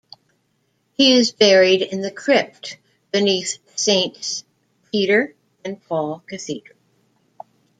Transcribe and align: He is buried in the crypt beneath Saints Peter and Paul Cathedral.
He 0.93 1.13
is 1.15 1.31
buried 1.31 1.83
in 1.83 2.01
the 2.01 2.09
crypt 2.09 2.79
beneath 3.11 3.59
Saints 3.77 4.43
Peter 4.91 5.35
and 5.63 5.79
Paul 5.79 6.23
Cathedral. 6.25 6.75